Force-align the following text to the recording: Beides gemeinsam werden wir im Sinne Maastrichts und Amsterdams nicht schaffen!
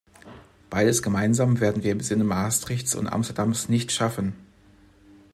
Beides 0.71 1.03
gemeinsam 1.03 1.59
werden 1.59 1.83
wir 1.83 1.91
im 1.91 1.99
Sinne 1.99 2.23
Maastrichts 2.23 2.95
und 2.95 3.05
Amsterdams 3.05 3.69
nicht 3.69 3.91
schaffen! 3.91 4.33